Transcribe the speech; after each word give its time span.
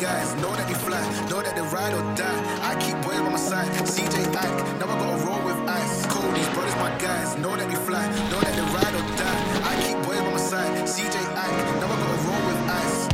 guys, 0.00 0.34
know 0.36 0.50
that 0.56 0.66
they 0.66 0.72
fly, 0.72 0.98
know 1.28 1.42
that 1.42 1.54
they 1.54 1.60
ride 1.60 1.92
or 1.92 2.00
die. 2.16 2.40
I 2.62 2.74
keep 2.80 2.96
boys 3.04 3.20
by 3.20 3.28
my 3.28 3.36
side, 3.36 3.68
CJ 3.86 4.34
Ike, 4.34 4.78
now 4.80 4.88
I 4.88 4.98
gotta 4.98 5.26
roll 5.26 5.44
with 5.44 5.56
ice. 5.68 6.06
Cody's 6.06 6.48
brothers, 6.54 6.74
my 6.76 6.88
guys, 6.98 7.36
know 7.36 7.54
that 7.54 7.68
they 7.68 7.74
fly, 7.74 8.08
know 8.30 8.40
that 8.40 8.54
they 8.56 8.62
ride 8.72 8.94
or 8.94 9.04
die. 9.20 9.60
I 9.62 9.76
keep 9.84 9.98
boys 10.06 10.20
by 10.20 10.30
my 10.30 10.38
side, 10.38 10.88
CJ 10.88 11.16
Ike, 11.36 11.80
now 11.80 11.92
I 11.92 11.96
gotta 12.00 12.16
roll 12.24 12.42
with 12.48 12.70
ice. 12.80 13.08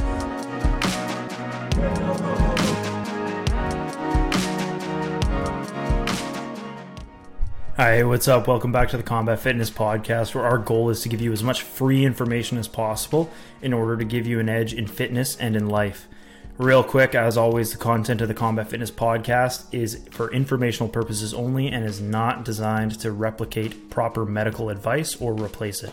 Hi, 7.79 8.05
what's 8.05 8.29
up? 8.29 8.47
Welcome 8.47 8.71
back 8.71 8.91
to 8.91 8.97
the 8.97 9.03
Combat 9.03 9.41
Fitness 9.41 9.71
Podcast, 9.71 10.37
where 10.37 10.45
our 10.45 10.59
goal 10.59 10.89
is 10.91 11.01
to 11.01 11.09
give 11.09 11.21
you 11.21 11.33
as 11.33 11.43
much 11.43 11.63
free 11.63 12.05
information 12.05 12.59
as 12.59 12.69
possible 12.69 13.29
in 13.61 13.73
order 13.73 13.97
to 13.97 14.05
give 14.05 14.25
you 14.25 14.39
an 14.39 14.49
edge 14.49 14.73
in 14.73 14.87
fitness 14.87 15.37
and 15.37 15.57
in 15.57 15.69
life. 15.69 16.07
Real 16.59 16.83
quick, 16.83 17.15
as 17.15 17.37
always, 17.37 17.73
the 17.73 17.77
content 17.77 18.23
of 18.23 18.29
the 18.29 18.35
Combat 18.35 18.71
Fitness 18.71 18.91
Podcast 18.91 19.67
is 19.73 20.09
for 20.11 20.33
informational 20.33 20.89
purposes 20.89 21.35
only 21.35 21.69
and 21.69 21.85
is 21.85 22.01
not 22.01 22.47
designed 22.47 22.99
to 23.01 23.13
replicate 23.13 23.91
proper 23.91 24.25
medical 24.25 24.71
advice 24.71 25.17
or 25.17 25.35
replace 25.35 25.83
it. 25.83 25.93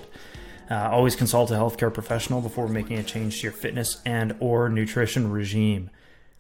Uh, 0.72 0.90
always 0.90 1.18
consult 1.18 1.52
a 1.52 1.56
healthcare 1.56 1.94
professional 1.94 2.40
before 2.40 2.70
making 2.70 2.98
a 2.98 3.04
change 3.04 3.42
to 3.42 3.44
your 3.44 3.52
fitness 3.52 4.02
and 4.06 4.38
or 4.40 4.70
nutrition 4.70 5.30
regime. 5.30 5.90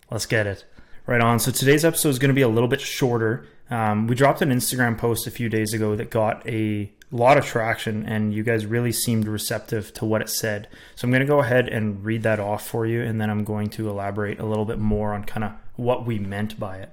Let's 0.09 0.25
get 0.25 0.47
it. 0.47 0.63
Right 1.05 1.19
on. 1.19 1.37
So 1.39 1.51
today's 1.51 1.83
episode 1.83 2.09
is 2.09 2.19
going 2.19 2.29
to 2.29 2.35
be 2.35 2.43
a 2.43 2.47
little 2.47 2.69
bit 2.69 2.79
shorter. 2.79 3.45
Um, 3.69 4.07
we 4.07 4.15
dropped 4.15 4.41
an 4.41 4.51
Instagram 4.51 4.97
post 4.97 5.27
a 5.27 5.31
few 5.31 5.49
days 5.49 5.73
ago 5.73 5.97
that 5.97 6.09
got 6.09 6.47
a 6.47 6.89
lot 7.15 7.37
of 7.37 7.45
traction, 7.45 8.05
and 8.05 8.33
you 8.33 8.43
guys 8.43 8.65
really 8.65 8.91
seemed 8.91 9.27
receptive 9.27 9.93
to 9.93 10.05
what 10.05 10.21
it 10.21 10.29
said. 10.29 10.67
So 10.95 11.05
I'm 11.05 11.11
going 11.11 11.21
to 11.21 11.27
go 11.27 11.39
ahead 11.39 11.69
and 11.69 12.03
read 12.03 12.23
that 12.23 12.39
off 12.39 12.65
for 12.65 12.85
you, 12.85 13.01
and 13.01 13.21
then 13.21 13.29
I'm 13.29 13.43
going 13.43 13.69
to 13.71 13.89
elaborate 13.89 14.39
a 14.39 14.45
little 14.45 14.65
bit 14.65 14.79
more 14.79 15.13
on 15.13 15.23
kind 15.23 15.43
of 15.43 15.51
what 15.75 16.05
we 16.05 16.17
meant 16.19 16.59
by 16.59 16.77
it. 16.77 16.89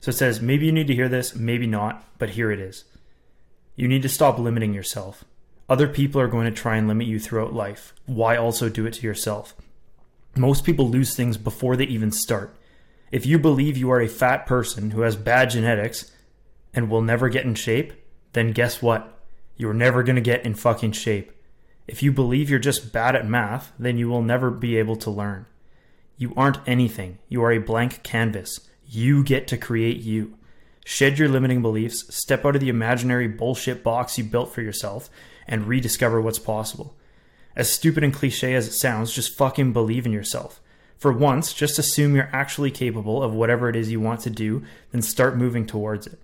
So 0.00 0.10
it 0.10 0.16
says, 0.16 0.40
maybe 0.40 0.66
you 0.66 0.72
need 0.72 0.86
to 0.88 0.94
hear 0.94 1.08
this, 1.08 1.34
maybe 1.34 1.66
not, 1.66 2.04
but 2.18 2.30
here 2.30 2.50
it 2.50 2.60
is. 2.60 2.84
You 3.76 3.88
need 3.88 4.02
to 4.02 4.08
stop 4.08 4.38
limiting 4.38 4.74
yourself. 4.74 5.24
Other 5.68 5.88
people 5.88 6.20
are 6.20 6.28
going 6.28 6.46
to 6.46 6.50
try 6.50 6.76
and 6.76 6.88
limit 6.88 7.06
you 7.06 7.18
throughout 7.18 7.54
life. 7.54 7.94
Why 8.06 8.36
also 8.36 8.68
do 8.68 8.86
it 8.86 8.94
to 8.94 9.06
yourself? 9.06 9.54
Most 10.36 10.64
people 10.64 10.88
lose 10.88 11.14
things 11.14 11.36
before 11.36 11.76
they 11.76 11.84
even 11.84 12.12
start. 12.12 12.56
If 13.10 13.26
you 13.26 13.38
believe 13.38 13.76
you 13.76 13.90
are 13.90 14.00
a 14.00 14.08
fat 14.08 14.46
person 14.46 14.90
who 14.90 15.02
has 15.02 15.16
bad 15.16 15.50
genetics 15.50 16.10
and 16.72 16.88
will 16.88 17.02
never 17.02 17.28
get 17.28 17.44
in 17.44 17.54
shape, 17.54 17.92
then 18.32 18.52
guess 18.52 18.80
what? 18.80 19.19
You're 19.60 19.74
never 19.74 20.02
going 20.02 20.16
to 20.16 20.22
get 20.22 20.46
in 20.46 20.54
fucking 20.54 20.92
shape. 20.92 21.32
If 21.86 22.02
you 22.02 22.12
believe 22.12 22.48
you're 22.48 22.58
just 22.58 22.94
bad 22.94 23.14
at 23.14 23.28
math, 23.28 23.72
then 23.78 23.98
you 23.98 24.08
will 24.08 24.22
never 24.22 24.50
be 24.50 24.78
able 24.78 24.96
to 24.96 25.10
learn. 25.10 25.44
You 26.16 26.32
aren't 26.34 26.66
anything. 26.66 27.18
You 27.28 27.44
are 27.44 27.52
a 27.52 27.58
blank 27.58 28.02
canvas. 28.02 28.60
You 28.86 29.22
get 29.22 29.46
to 29.48 29.58
create 29.58 29.98
you. 29.98 30.38
Shed 30.86 31.18
your 31.18 31.28
limiting 31.28 31.60
beliefs, 31.60 32.06
step 32.08 32.46
out 32.46 32.54
of 32.54 32.62
the 32.62 32.70
imaginary 32.70 33.28
bullshit 33.28 33.84
box 33.84 34.16
you 34.16 34.24
built 34.24 34.50
for 34.50 34.62
yourself, 34.62 35.10
and 35.46 35.68
rediscover 35.68 36.22
what's 36.22 36.38
possible. 36.38 36.96
As 37.54 37.70
stupid 37.70 38.02
and 38.02 38.14
cliche 38.14 38.54
as 38.54 38.66
it 38.66 38.72
sounds, 38.72 39.12
just 39.12 39.36
fucking 39.36 39.74
believe 39.74 40.06
in 40.06 40.12
yourself. 40.12 40.62
For 40.96 41.12
once, 41.12 41.52
just 41.52 41.78
assume 41.78 42.16
you're 42.16 42.30
actually 42.32 42.70
capable 42.70 43.22
of 43.22 43.34
whatever 43.34 43.68
it 43.68 43.76
is 43.76 43.90
you 43.90 44.00
want 44.00 44.20
to 44.20 44.30
do, 44.30 44.64
then 44.90 45.02
start 45.02 45.36
moving 45.36 45.66
towards 45.66 46.06
it. 46.06 46.18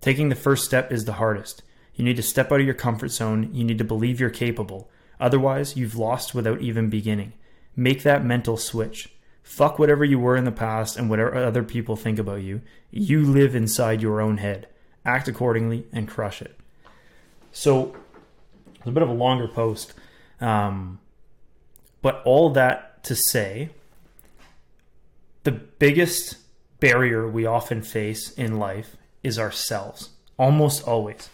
Taking 0.00 0.30
the 0.30 0.34
first 0.34 0.64
step 0.64 0.90
is 0.90 1.04
the 1.04 1.12
hardest. 1.12 1.62
You 1.94 2.04
need 2.04 2.16
to 2.16 2.22
step 2.22 2.50
out 2.50 2.60
of 2.60 2.66
your 2.66 2.74
comfort 2.74 3.08
zone, 3.08 3.50
you 3.52 3.64
need 3.64 3.78
to 3.78 3.84
believe 3.84 4.20
you're 4.20 4.30
capable. 4.30 4.90
Otherwise, 5.20 5.76
you've 5.76 5.96
lost 5.96 6.34
without 6.34 6.60
even 6.60 6.90
beginning. 6.90 7.32
Make 7.76 8.02
that 8.02 8.24
mental 8.24 8.56
switch. 8.56 9.12
Fuck 9.42 9.78
whatever 9.78 10.04
you 10.04 10.18
were 10.18 10.36
in 10.36 10.44
the 10.44 10.52
past 10.52 10.96
and 10.96 11.10
whatever 11.10 11.34
other 11.34 11.62
people 11.62 11.96
think 11.96 12.18
about 12.18 12.42
you. 12.42 12.62
You 12.90 13.24
live 13.24 13.54
inside 13.54 14.02
your 14.02 14.20
own 14.20 14.38
head. 14.38 14.68
Act 15.04 15.28
accordingly 15.28 15.86
and 15.92 16.08
crush 16.08 16.40
it. 16.42 16.58
So, 17.50 17.94
it's 18.76 18.86
a 18.86 18.92
bit 18.92 19.02
of 19.02 19.08
a 19.08 19.14
longer 19.14 19.48
post. 19.48 19.94
Um, 20.40 20.98
but 22.00 22.22
all 22.24 22.50
that 22.50 23.04
to 23.04 23.14
say, 23.14 23.70
the 25.44 25.52
biggest 25.52 26.36
barrier 26.80 27.28
we 27.28 27.46
often 27.46 27.82
face 27.82 28.32
in 28.32 28.58
life 28.58 28.96
is 29.22 29.38
ourselves, 29.38 30.10
almost 30.38 30.86
always. 30.86 31.28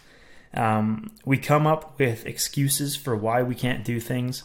Um, 0.53 1.11
we 1.25 1.37
come 1.37 1.67
up 1.67 1.99
with 1.99 2.25
excuses 2.25 2.95
for 2.95 3.15
why 3.15 3.43
we 3.43 3.55
can't 3.55 3.83
do 3.83 3.99
things 3.99 4.43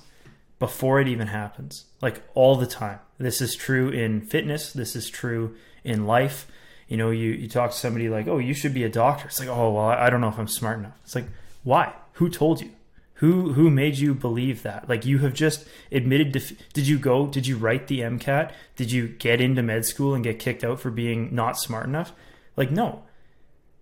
before 0.59 1.01
it 1.01 1.09
even 1.09 1.29
happens, 1.29 1.87
like 2.01 2.23
all 2.35 2.57
the 2.57 2.67
time. 2.67 3.01
This 3.19 3.41
is 3.41 3.55
true 3.55 3.89
in 3.89 4.21
fitness, 4.21 4.73
this 4.73 4.95
is 4.95 5.09
true 5.09 5.57
in 5.83 6.07
life. 6.07 6.47
You 6.89 6.97
know, 6.97 7.11
you, 7.11 7.31
you 7.31 7.49
talk 7.49 7.71
to 7.71 7.77
somebody 7.77 8.09
like, 8.09 8.29
oh, 8.29 8.39
you 8.39 8.53
should 8.53 8.75
be 8.75 8.85
a 8.85 8.89
doctor. 8.89 9.27
It's 9.27 9.41
like, 9.41 9.49
oh, 9.49 9.73
well, 9.73 9.87
I 9.87 10.11
don't 10.11 10.21
know 10.21 10.29
if 10.29 10.39
I'm 10.39 10.49
smart 10.49 10.79
enough. 10.79 10.99
It's 11.03 11.15
like, 11.15 11.27
why? 11.63 11.95
Who 12.15 12.29
told 12.29 12.61
you? 12.61 12.71
Who 13.19 13.53
who 13.53 13.71
made 13.71 13.97
you 13.97 14.13
believe 14.13 14.65
that? 14.65 14.89
Like 14.89 15.07
you 15.07 15.19
have 15.19 15.35
just 15.35 15.67
admitted. 15.93 16.33
Def- 16.33 16.73
did 16.73 16.89
you 16.89 16.99
go? 16.99 17.27
Did 17.27 17.47
you 17.47 17.57
write 17.57 17.87
the 17.87 18.01
MCAT? 18.01 18.53
Did 18.77 18.91
you 18.91 19.09
get 19.09 19.41
into 19.41 19.63
med 19.63 19.87
school 19.87 20.15
and 20.15 20.25
get 20.25 20.41
kicked 20.41 20.65
out 20.65 20.81
for 20.81 20.91
being 20.91 21.33
not 21.35 21.57
smart 21.57 21.87
enough? 21.87 22.13
Like 22.57 22.71
no. 22.71 23.05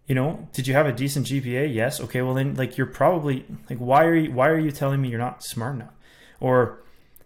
You 0.06 0.14
know, 0.14 0.48
did 0.52 0.66
you 0.66 0.74
have 0.74 0.86
a 0.86 0.92
decent 0.92 1.26
GPA? 1.26 1.72
Yes. 1.72 2.00
Okay. 2.00 2.22
Well 2.22 2.34
then, 2.34 2.54
like 2.54 2.76
you're 2.76 2.86
probably 2.86 3.46
like 3.70 3.78
why 3.78 4.04
are 4.04 4.16
you 4.16 4.32
why 4.32 4.48
are 4.48 4.58
you 4.58 4.70
telling 4.70 5.00
me 5.00 5.08
you're 5.08 5.18
not 5.18 5.44
smart 5.44 5.76
enough? 5.76 5.94
Or, 6.40 6.82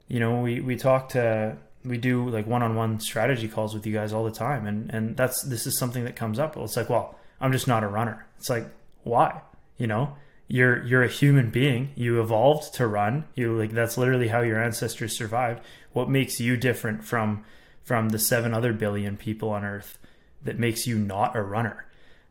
you 0.08 0.20
know, 0.20 0.40
we 0.40 0.60
we 0.60 0.76
talk 0.76 1.08
to 1.10 1.56
we 1.84 1.96
do 1.98 2.28
like 2.28 2.46
one-on-one 2.46 3.00
strategy 3.00 3.48
calls 3.48 3.74
with 3.74 3.86
you 3.86 3.92
guys 3.92 4.12
all 4.12 4.24
the 4.24 4.30
time, 4.30 4.66
and 4.66 4.90
and 4.92 5.16
that's 5.16 5.42
this 5.42 5.66
is 5.66 5.78
something 5.78 6.04
that 6.04 6.16
comes 6.16 6.38
up. 6.38 6.56
Well 6.56 6.66
it's 6.66 6.76
like, 6.76 6.90
well, 6.90 7.18
I'm 7.40 7.52
just 7.52 7.66
not 7.66 7.82
a 7.82 7.88
runner. 7.88 8.26
It's 8.38 8.50
like 8.50 8.66
why? 9.04 9.40
You 9.78 9.86
know 9.86 10.16
you're 10.48 10.84
you're 10.84 11.02
a 11.02 11.08
human 11.08 11.50
being 11.50 11.90
you 11.94 12.20
evolved 12.20 12.72
to 12.74 12.86
run 12.86 13.24
you 13.34 13.56
like 13.58 13.72
that's 13.72 13.98
literally 13.98 14.28
how 14.28 14.40
your 14.40 14.62
ancestors 14.62 15.16
survived 15.16 15.60
what 15.92 16.08
makes 16.08 16.38
you 16.38 16.56
different 16.56 17.04
from 17.04 17.44
from 17.82 18.10
the 18.10 18.18
seven 18.18 18.54
other 18.54 18.72
billion 18.72 19.16
people 19.16 19.50
on 19.50 19.64
earth 19.64 19.98
that 20.42 20.58
makes 20.58 20.86
you 20.86 20.98
not 20.98 21.34
a 21.34 21.42
runner 21.42 21.85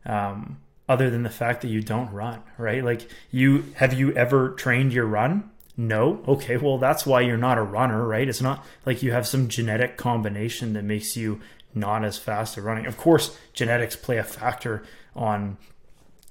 um, 0.06 0.58
other 0.88 1.10
than 1.10 1.24
the 1.24 1.30
fact 1.30 1.62
that 1.62 1.70
you 1.70 1.82
don't 1.82 2.12
run 2.12 2.42
right? 2.58 2.84
Like 2.84 3.10
you 3.32 3.66
have 3.76 3.94
you 3.94 4.14
ever 4.14 4.50
trained 4.52 4.94
your 4.94 5.06
run? 5.06 5.50
No? 5.78 6.24
Okay 6.28 6.58
well 6.58 6.78
that's 6.78 7.06
why 7.06 7.22
you're 7.22 7.38
not 7.38 7.58
a 7.58 7.64
runner 7.64 8.06
right? 8.06 8.28
It's 8.28 8.42
not 8.42 8.66
like 8.86 9.04
you 9.04 9.12
have 9.12 9.28
some 9.28 9.48
genetic 9.48 9.98
combination 9.98 10.74
that 10.74 10.84
makes 10.84 11.16
you 11.18 11.42
not 11.74 12.06
as 12.06 12.18
fast 12.18 12.58
at 12.58 12.64
running. 12.64 12.86
Of 12.86 12.98
course 12.98 13.38
genetics 13.54 13.96
play 13.96 14.18
a 14.18 14.24
factor 14.24 14.84
on 15.16 15.58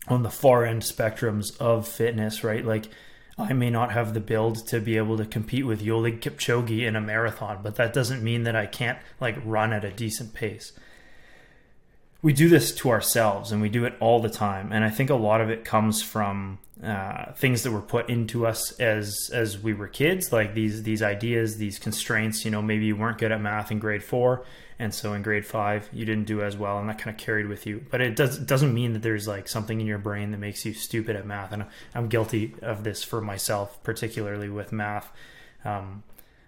on 0.06 0.22
the 0.22 0.30
far 0.30 0.64
end 0.64 0.82
spectrums 0.82 1.58
of 1.60 1.88
fitness, 1.88 2.44
right? 2.44 2.64
Like 2.64 2.86
I 3.36 3.52
may 3.52 3.70
not 3.70 3.92
have 3.92 4.14
the 4.14 4.20
build 4.20 4.66
to 4.68 4.80
be 4.80 4.96
able 4.96 5.16
to 5.16 5.24
compete 5.24 5.66
with 5.66 5.82
Eliud 5.82 6.20
Kipchoge 6.20 6.86
in 6.86 6.94
a 6.94 7.00
marathon, 7.00 7.60
but 7.62 7.76
that 7.76 7.92
doesn't 7.92 8.22
mean 8.22 8.44
that 8.44 8.54
I 8.54 8.66
can't 8.66 8.98
like 9.20 9.36
run 9.44 9.72
at 9.72 9.84
a 9.84 9.90
decent 9.90 10.34
pace. 10.34 10.72
We 12.24 12.32
do 12.32 12.48
this 12.48 12.74
to 12.76 12.88
ourselves 12.88 13.52
and 13.52 13.60
we 13.60 13.68
do 13.68 13.84
it 13.84 13.94
all 14.00 14.18
the 14.18 14.30
time. 14.30 14.72
And 14.72 14.82
I 14.82 14.90
think 14.90 15.10
a 15.10 15.14
lot 15.14 15.40
of 15.40 15.50
it 15.50 15.64
comes 15.64 16.02
from 16.02 16.58
uh, 16.82 17.32
things 17.32 17.62
that 17.62 17.70
were 17.70 17.80
put 17.80 18.10
into 18.10 18.46
us 18.46 18.72
as 18.80 19.30
as 19.32 19.58
we 19.58 19.72
were 19.72 19.88
kids, 19.88 20.32
like 20.32 20.54
these 20.54 20.82
these 20.82 21.02
ideas, 21.02 21.56
these 21.56 21.78
constraints. 21.78 22.44
You 22.44 22.50
know, 22.50 22.60
maybe 22.60 22.86
you 22.86 22.96
weren't 22.96 23.18
good 23.18 23.30
at 23.30 23.40
math 23.40 23.70
in 23.70 23.78
grade 23.78 24.02
four, 24.02 24.44
and 24.78 24.92
so 24.92 25.14
in 25.14 25.22
grade 25.22 25.46
five 25.46 25.88
you 25.92 26.04
didn't 26.04 26.26
do 26.26 26.42
as 26.42 26.56
well, 26.56 26.78
and 26.78 26.88
that 26.88 26.98
kind 26.98 27.14
of 27.14 27.24
carried 27.24 27.46
with 27.46 27.64
you. 27.64 27.84
But 27.90 28.00
it 28.00 28.16
does 28.16 28.38
doesn't 28.38 28.74
mean 28.74 28.92
that 28.94 29.02
there's 29.02 29.28
like 29.28 29.48
something 29.48 29.80
in 29.80 29.86
your 29.86 29.98
brain 29.98 30.32
that 30.32 30.38
makes 30.38 30.64
you 30.66 30.74
stupid 30.74 31.14
at 31.14 31.26
math, 31.26 31.52
and 31.52 31.64
I'm 31.94 32.08
guilty 32.08 32.54
of 32.60 32.84
this 32.84 33.04
for 33.04 33.20
myself, 33.20 33.82
particularly 33.82 34.48
with 34.48 34.72
math, 34.72 35.12
um, 35.64 36.02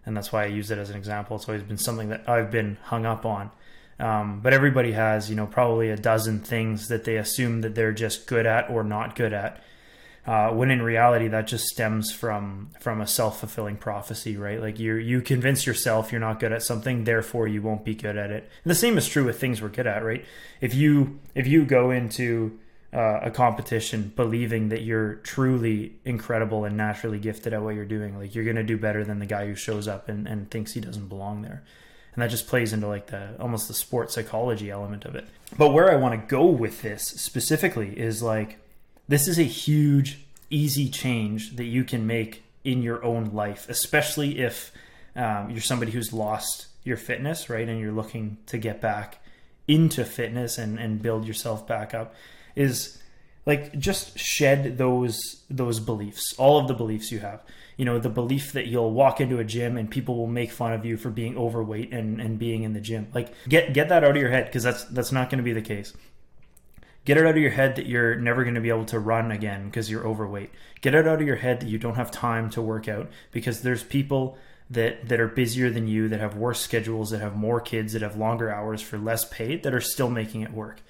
and 0.05 0.17
that's 0.17 0.33
why 0.33 0.43
I 0.43 0.47
use 0.47 0.71
it 0.71 0.79
as 0.79 0.91
an 0.91 0.97
example. 0.97 1.37
It's 1.37 1.49
always 1.49 1.63
been 1.63 1.79
something 1.79 2.09
that 2.09 2.29
I've 2.29 2.51
been 2.51 2.79
hung 2.83 3.07
up 3.07 3.25
on. 3.25 3.53
Um, 3.99 4.41
but 4.41 4.53
everybody 4.53 4.93
has, 4.93 5.31
you 5.31 5.37
know, 5.37 5.47
probably 5.47 5.91
a 5.91 5.97
dozen 5.97 6.41
things 6.41 6.89
that 6.89 7.05
they 7.05 7.17
assume 7.17 7.63
that 7.63 7.75
they're 7.75 7.93
just 7.93 8.27
good 8.27 8.47
at 8.47 8.69
or 8.71 8.85
not 8.85 9.17
good 9.17 9.33
at. 9.33 9.63
Uh, 10.27 10.51
when 10.51 10.73
in 10.73 10.83
reality, 10.83 11.29
that 11.29 11.47
just 11.47 11.67
stems 11.67 12.11
from 12.11 12.71
from 12.81 13.01
a 13.01 13.07
self 13.07 13.39
fulfilling 13.41 13.77
prophecy, 13.77 14.37
right? 14.37 14.61
Like 14.61 14.79
you 14.81 14.97
you 14.97 15.23
convince 15.23 15.67
yourself 15.67 16.11
you're 16.11 16.21
not 16.21 16.41
good 16.41 16.53
at 16.53 16.65
something, 16.65 17.05
therefore 17.05 17.47
you 17.47 17.63
won't 17.63 17.85
be 17.85 17.95
good 17.95 18.17
at 18.17 18.31
it. 18.31 18.51
And 18.65 18.71
the 18.71 18.75
same 18.75 18.99
is 18.99 19.09
true 19.09 19.25
with 19.25 19.41
things 19.41 19.63
we're 19.63 19.69
good 19.69 19.87
at, 19.87 20.05
right? 20.05 20.25
If 20.61 20.75
you 20.75 21.21
if 21.37 21.47
you 21.47 21.65
go 21.65 21.93
into 21.93 22.59
uh, 22.93 23.21
a 23.23 23.31
competition 23.31 24.13
believing 24.17 24.71
that 24.71 24.83
you're 24.83 25.15
truly 25.17 25.95
incredible 26.05 26.65
and 26.65 26.77
naturally 26.77 27.21
gifted 27.21 27.53
at 27.53 27.63
what 27.63 27.77
you're 27.77 27.85
doing, 27.85 28.19
like 28.19 28.35
you're 28.35 28.45
gonna 28.45 28.65
do 28.65 28.77
better 28.77 29.05
than 29.05 29.21
the 29.21 29.27
guy 29.27 29.47
who 29.47 29.55
shows 29.55 29.87
up 29.87 30.09
and, 30.09 30.27
and 30.27 30.51
thinks 30.51 30.73
he 30.73 30.81
doesn't 30.81 31.07
belong 31.09 31.43
there 31.43 31.63
and 32.17 32.23
that 32.23 32.31
just 32.31 32.49
plays 32.49 32.73
into 32.73 32.89
like 32.89 33.09
the 33.09 33.37
almost 33.39 33.69
the 33.69 33.75
sport 33.75 34.11
psychology 34.11 34.71
element 34.71 35.05
of 35.05 35.15
it. 35.15 35.27
But 35.57 35.73
where 35.73 35.93
I 35.93 35.97
want 35.97 36.19
to 36.19 36.27
go 36.27 36.47
with 36.47 36.83
this 36.83 37.05
specifically 37.05 37.99
is 37.99 38.23
like 38.23 38.59
this 39.07 39.29
is 39.29 39.39
a 39.39 39.45
huge 39.45 40.25
easy 40.49 40.89
change 40.89 41.57
that 41.57 41.65
you 41.65 41.85
can 41.85 42.07
make 42.07 42.43
in 42.65 42.83
your 42.83 43.05
own 43.05 43.27
life, 43.33 43.69
especially 43.69 44.39
if 44.39 44.73
um, 45.15 45.51
you're 45.51 45.61
somebody 45.61 45.93
who's 45.93 46.13
lost 46.13 46.67
your 46.85 46.97
fitness, 46.97 47.51
right? 47.51 47.69
And 47.69 47.79
you're 47.79 47.93
looking 47.93 48.39
to 48.47 48.59
get 48.59 48.81
back 48.81 49.19
into 49.69 50.05
fitness 50.05 50.59
and, 50.59 50.79
and 50.79 51.03
build 51.03 51.27
yourself 51.27 51.67
back 51.67 51.93
up 51.93 52.15
is 52.55 52.99
like 53.47 53.79
just 53.79 54.19
shed 54.19 54.77
those 54.77 55.45
those 55.49 55.79
beliefs 55.79 56.35
all 56.37 56.59
of 56.59 56.69
the 56.69 56.75
beliefs 56.75 57.11
you 57.11 57.21
have. 57.21 57.41
You 57.77 57.85
know 57.85 57.99
the 57.99 58.11
belief 58.11 58.53
that 58.53 58.67
you'll 58.67 58.93
walk 58.93 59.21
into 59.21 59.39
a 59.39 59.45
gym 59.45 59.77
and 59.77 59.91
people 59.91 60.17
will 60.17 60.27
make 60.27 60.51
fun 60.51 60.73
of 60.73 60.85
you 60.85 60.97
for 60.97 61.11
being 61.11 61.39
overweight 61.39 61.93
and, 61.93 62.21
and 62.21 62.39
being 62.39 62.65
in 62.65 62.73
the 62.73 62.81
gym. 62.81 63.09
Like 63.15 63.33
get 63.49 63.73
get 63.73 63.89
that 63.89 64.05
out 64.05 64.11
of 64.11 64.17
your 64.17 64.31
head 64.31 64.47
because 64.47 64.65
that's 64.65 64.85
that's 64.85 65.13
not 65.13 65.31
going 65.31 65.39
to 65.39 65.45
be 65.45 65.53
the 65.53 65.63
case. 65.63 65.95
Get 67.05 67.19
it 67.19 67.25
out 67.25 67.37
of 67.37 67.43
your 67.43 67.53
head 67.53 67.77
that 67.77 67.87
you're 67.87 68.17
never 68.17 68.43
going 68.43 68.57
to 68.57 68.61
be 68.61 68.69
able 68.69 68.87
to 68.87 68.99
run 68.99 69.31
again 69.31 69.67
because 69.67 69.89
you're 69.89 70.05
overweight. 70.05 70.51
Get 70.81 70.95
it 70.95 71.07
out 71.07 71.21
of 71.21 71.27
your 71.27 71.37
head 71.37 71.61
that 71.61 71.69
you 71.69 71.79
don't 71.79 71.95
have 71.95 72.11
time 72.11 72.51
to 72.51 72.61
work 72.61 72.89
out 72.89 73.09
because 73.31 73.63
there's 73.63 73.85
people 73.85 74.37
that 74.71 75.09
that 75.09 75.21
are 75.21 75.29
busier 75.29 75.71
than 75.71 75.87
you 75.87 76.09
that 76.09 76.19
have 76.19 76.37
worse 76.37 76.61
schedules 76.61 77.11
that 77.11 77.21
have 77.21 77.37
more 77.37 77.61
kids 77.61 77.93
that 77.93 78.03
have 78.03 78.17
longer 78.17 78.51
hours 78.51 78.83
for 78.83 78.99
less 78.99 79.25
pay 79.25 79.57
that 79.57 79.73
are 79.73 79.81
still 79.81 80.11
making 80.11 80.41
it 80.41 80.53
work 80.53 80.81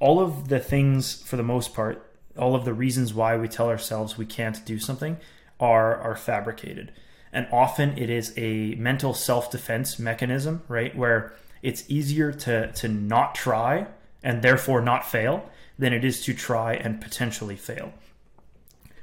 all 0.00 0.20
of 0.20 0.48
the 0.48 0.60
things 0.60 1.22
for 1.22 1.36
the 1.36 1.42
most 1.42 1.74
part 1.74 2.04
all 2.38 2.54
of 2.54 2.64
the 2.64 2.72
reasons 2.72 3.12
why 3.12 3.36
we 3.36 3.48
tell 3.48 3.68
ourselves 3.68 4.16
we 4.16 4.24
can't 4.24 4.64
do 4.64 4.78
something 4.78 5.18
are 5.60 5.96
are 5.96 6.16
fabricated. 6.16 6.92
And 7.32 7.46
often 7.52 7.98
it 7.98 8.08
is 8.08 8.32
a 8.38 8.74
mental 8.76 9.12
self-defense 9.12 9.98
mechanism 9.98 10.62
right 10.68 10.96
where 10.96 11.34
it's 11.62 11.84
easier 11.88 12.32
to 12.32 12.72
to 12.72 12.88
not 12.88 13.34
try 13.34 13.88
and 14.22 14.40
therefore 14.40 14.80
not 14.80 15.04
fail 15.04 15.50
than 15.78 15.92
it 15.92 16.04
is 16.04 16.24
to 16.24 16.34
try 16.34 16.74
and 16.74 17.00
potentially 17.00 17.56
fail. 17.56 17.92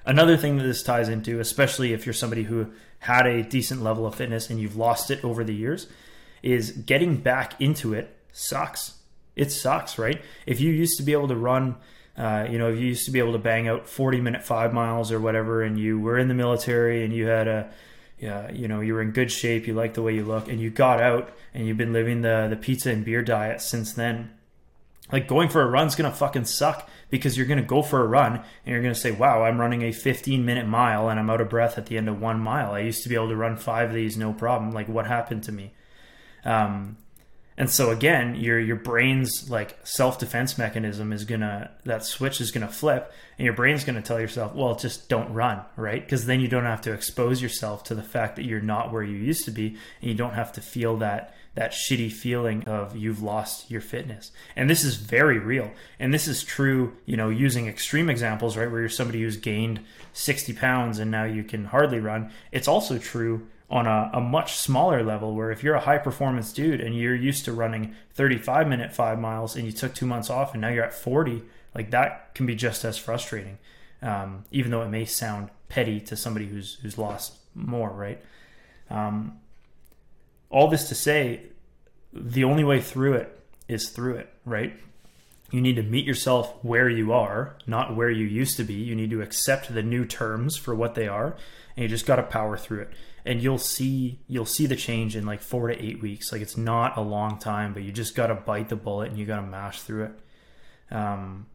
Another 0.05 0.37
thing 0.37 0.57
that 0.57 0.63
this 0.63 0.83
ties 0.83 1.09
into 1.09 1.39
especially 1.39 1.93
if 1.93 2.05
you're 2.05 2.13
somebody 2.13 2.43
who 2.43 2.71
had 2.99 3.27
a 3.27 3.43
decent 3.43 3.83
level 3.83 4.07
of 4.07 4.15
fitness 4.15 4.49
and 4.49 4.59
you've 4.59 4.75
lost 4.75 5.11
it 5.11 5.23
over 5.23 5.43
the 5.43 5.53
years 5.53 5.87
is 6.41 6.71
getting 6.71 7.17
back 7.17 7.59
into 7.59 7.93
it 7.93 8.15
sucks 8.31 8.94
it 9.35 9.51
sucks, 9.51 9.97
right? 9.97 10.21
If 10.45 10.61
you 10.61 10.71
used 10.71 10.97
to 10.97 11.03
be 11.03 11.13
able 11.13 11.27
to 11.27 11.35
run, 11.35 11.75
uh, 12.17 12.47
you 12.49 12.57
know, 12.57 12.71
if 12.71 12.79
you 12.79 12.87
used 12.87 13.05
to 13.05 13.11
be 13.11 13.19
able 13.19 13.33
to 13.33 13.39
bang 13.39 13.67
out 13.67 13.87
40 13.87 14.21
minute 14.21 14.43
five 14.43 14.73
miles 14.73 15.11
or 15.11 15.19
whatever, 15.19 15.61
and 15.61 15.77
you 15.77 15.99
were 15.99 16.17
in 16.17 16.27
the 16.27 16.33
military 16.33 17.03
and 17.03 17.13
you 17.13 17.27
had 17.27 17.47
a, 17.47 17.69
yeah, 18.17 18.49
you 18.51 18.67
know, 18.67 18.79
you 18.79 18.93
were 18.93 19.01
in 19.01 19.11
good 19.11 19.31
shape, 19.31 19.67
you 19.67 19.73
liked 19.73 19.95
the 19.95 20.01
way 20.01 20.15
you 20.15 20.23
look, 20.23 20.47
and 20.47 20.59
you 20.59 20.69
got 20.69 21.01
out 21.01 21.33
and 21.53 21.67
you've 21.67 21.77
been 21.77 21.93
living 21.93 22.21
the 22.21 22.47
the 22.49 22.55
pizza 22.55 22.91
and 22.91 23.03
beer 23.03 23.21
diet 23.21 23.61
since 23.61 23.93
then. 23.93 24.31
Like 25.11 25.27
going 25.27 25.49
for 25.49 25.61
a 25.61 25.67
run's 25.67 25.95
gonna 25.95 26.11
fucking 26.11 26.45
suck 26.45 26.89
because 27.09 27.37
you're 27.37 27.45
gonna 27.45 27.61
go 27.61 27.81
for 27.81 28.01
a 28.01 28.07
run 28.07 28.35
and 28.35 28.43
you're 28.65 28.81
gonna 28.81 28.95
say, 28.95 29.11
"Wow, 29.11 29.43
I'm 29.43 29.59
running 29.59 29.83
a 29.83 29.91
15 29.91 30.45
minute 30.45 30.67
mile 30.67 31.09
and 31.09 31.19
I'm 31.19 31.29
out 31.29 31.41
of 31.41 31.49
breath 31.49 31.77
at 31.77 31.87
the 31.87 31.97
end 31.97 32.07
of 32.09 32.19
one 32.19 32.39
mile. 32.39 32.71
I 32.71 32.79
used 32.79 33.03
to 33.03 33.09
be 33.09 33.15
able 33.15 33.29
to 33.29 33.35
run 33.35 33.57
five 33.57 33.89
of 33.89 33.95
these 33.95 34.17
no 34.17 34.33
problem. 34.33 34.71
Like 34.71 34.87
what 34.87 35.05
happened 35.05 35.43
to 35.43 35.51
me?" 35.51 35.73
Um, 36.45 36.97
and 37.57 37.69
so 37.69 37.89
again, 37.89 38.35
your 38.35 38.59
your 38.59 38.75
brain's 38.75 39.49
like 39.49 39.77
self 39.85 40.19
defense 40.19 40.57
mechanism 40.57 41.13
is 41.13 41.23
gonna 41.23 41.71
that 41.85 42.03
switch 42.03 42.41
is 42.41 42.51
gonna 42.51 42.67
flip, 42.67 43.13
and 43.37 43.45
your 43.45 43.53
brain's 43.53 43.85
gonna 43.85 44.01
tell 44.01 44.19
yourself, 44.19 44.53
well, 44.53 44.75
just 44.75 45.07
don't 45.07 45.33
run, 45.33 45.61
right? 45.77 46.01
Because 46.01 46.25
then 46.25 46.41
you 46.41 46.47
don't 46.47 46.65
have 46.65 46.81
to 46.81 46.93
expose 46.93 47.41
yourself 47.41 47.83
to 47.85 47.95
the 47.95 48.03
fact 48.03 48.35
that 48.35 48.45
you're 48.45 48.59
not 48.59 48.91
where 48.91 49.03
you 49.03 49.15
used 49.15 49.45
to 49.45 49.51
be, 49.51 49.77
and 50.01 50.09
you 50.09 50.15
don't 50.15 50.33
have 50.33 50.51
to 50.53 50.61
feel 50.61 50.97
that 50.97 51.33
that 51.55 51.71
shitty 51.71 52.11
feeling 52.11 52.65
of 52.65 52.97
you've 52.97 53.23
lost 53.23 53.71
your 53.71 53.79
fitness. 53.79 54.31
And 54.57 54.69
this 54.69 54.83
is 54.83 54.95
very 54.97 55.39
real. 55.39 55.71
And 55.99 56.13
this 56.13 56.27
is 56.27 56.43
true, 56.43 56.97
you 57.05 57.15
know, 57.15 57.29
using 57.29 57.67
extreme 57.67 58.09
examples, 58.09 58.57
right, 58.57 58.69
where 58.69 58.81
you're 58.81 58.89
somebody 58.89 59.21
who's 59.21 59.37
gained 59.37 59.79
60 60.11 60.51
pounds 60.53 60.99
and 60.99 61.09
now 61.09 61.23
you 61.23 61.45
can 61.45 61.63
hardly 61.63 61.99
run. 61.99 62.31
It's 62.51 62.67
also 62.67 62.97
true 62.97 63.47
on 63.69 63.87
a, 63.87 64.11
a, 64.13 64.21
much 64.21 64.55
smaller 64.55 65.03
level 65.03 65.33
where 65.33 65.51
if 65.51 65.63
you're 65.63 65.75
a 65.75 65.79
high 65.79 65.97
performance 65.97 66.53
dude 66.53 66.79
and 66.79 66.95
you're 66.95 67.15
used 67.15 67.45
to 67.45 67.51
running 67.51 67.95
35 68.13 68.67
minute 68.67 68.93
five 68.93 69.19
miles 69.19 69.55
and 69.55 69.65
you 69.65 69.71
took 69.71 69.95
two 69.95 70.05
months 70.05 70.29
off 70.29 70.53
and 70.53 70.61
now 70.61 70.69
you're 70.69 70.83
at 70.83 70.93
40 70.93 71.41
like 71.73 71.89
that 71.91 72.35
can 72.35 72.45
be 72.45 72.55
just 72.55 72.85
as 72.85 72.97
frustrating 72.97 73.57
um, 74.01 74.45
even 74.51 74.71
though 74.71 74.83
it 74.83 74.89
may 74.89 75.05
sound 75.05 75.49
petty 75.67 75.99
to 75.99 76.15
somebody 76.15 76.45
who's 76.45 76.75
who's 76.81 76.97
lost 76.97 77.37
more 77.55 77.89
right? 77.89 78.21
Um, 78.89 79.39
all 80.49 80.67
this 80.67 80.89
to 80.89 80.95
say 80.95 81.41
the 82.13 82.43
only 82.43 82.63
way 82.63 82.81
through 82.81 83.13
it 83.13 83.39
is 83.67 83.89
through 83.89 84.17
it 84.17 84.31
right? 84.45 84.73
You 85.51 85.61
need 85.61 85.75
to 85.77 85.83
meet 85.83 86.05
yourself 86.05 86.53
where 86.63 86.89
you 86.89 87.13
are 87.13 87.57
not 87.65 87.95
where 87.95 88.11
you 88.11 88.25
used 88.25 88.57
to 88.57 88.63
be. 88.63 88.75
You 88.75 88.95
need 88.95 89.09
to 89.09 89.21
accept 89.21 89.73
the 89.73 89.83
new 89.83 90.05
terms 90.05 90.55
for 90.55 90.75
what 90.75 90.93
they 90.93 91.07
are 91.07 91.35
and 91.75 91.83
you 91.83 91.87
just 91.87 92.05
got 92.05 92.17
to 92.17 92.23
power 92.23 92.57
through 92.57 92.81
it 92.81 92.89
and 93.25 93.41
you'll 93.41 93.57
see 93.57 94.19
you'll 94.27 94.45
see 94.45 94.67
the 94.67 94.75
change 94.75 95.15
in 95.15 95.25
like 95.25 95.41
four 95.41 95.67
to 95.67 95.83
eight 95.83 96.01
weeks. 96.01 96.31
Like 96.31 96.41
it's 96.41 96.57
not 96.57 96.97
a 96.97 97.01
long 97.01 97.39
time 97.39 97.73
but 97.73 97.83
you 97.83 97.91
just 97.91 98.15
got 98.15 98.27
to 98.27 98.35
bite 98.35 98.69
the 98.69 98.75
bullet 98.75 99.09
and 99.09 99.19
you 99.19 99.25
got 99.25 99.37
to 99.37 99.47
mash 99.47 99.81
through 99.81 100.05
it. 100.05 100.19
Um, 100.95 101.47